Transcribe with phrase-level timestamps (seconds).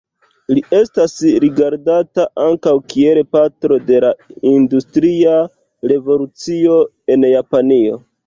[0.57, 1.11] Li estas
[1.43, 4.11] rigardata ankaŭ kiel patro de la
[4.53, 5.37] industria
[5.93, 6.81] revolucio
[7.17, 8.01] en Japanio.